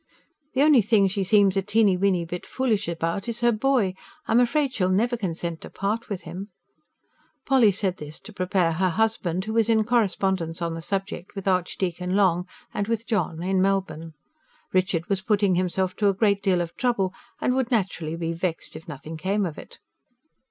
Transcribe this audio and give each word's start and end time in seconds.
The 0.55 0.63
only 0.63 0.81
thing 0.81 1.07
she 1.07 1.23
seems 1.23 1.55
a 1.55 1.61
teeny 1.61 1.95
weeny 1.95 2.25
bit 2.25 2.43
foolish 2.43 2.87
about 2.87 3.29
is 3.29 3.41
her 3.41 3.51
boy. 3.51 3.93
I'm 4.25 4.39
afraid 4.39 4.73
she'll 4.73 4.89
never 4.89 5.15
consent 5.15 5.61
to 5.61 5.69
part 5.69 6.09
with 6.09 6.21
him." 6.23 6.47
Polly 7.45 7.71
said 7.71 7.97
this 7.97 8.19
to 8.21 8.33
prepare 8.33 8.71
her 8.71 8.89
husband, 8.89 9.45
who 9.45 9.53
was 9.53 9.69
in 9.69 9.83
correspondence 9.83 10.59
on 10.59 10.73
the 10.73 10.81
subject 10.81 11.35
with 11.35 11.47
Archdeacon 11.47 12.15
Long 12.15 12.47
and 12.73 12.87
with 12.87 13.05
John 13.05 13.43
in 13.43 13.61
Melbourne. 13.61 14.15
Richard 14.73 15.05
was 15.07 15.21
putting 15.21 15.53
himself 15.53 15.95
to 15.97 16.09
a 16.09 16.15
great 16.15 16.41
deal 16.41 16.61
of 16.61 16.75
trouble, 16.77 17.13
and 17.39 17.53
would 17.53 17.69
naturally 17.69 18.15
be 18.15 18.33
vexed 18.33 18.75
if 18.75 18.87
nothing 18.87 19.17
came 19.17 19.45
of 19.45 19.59
it. 19.59 19.77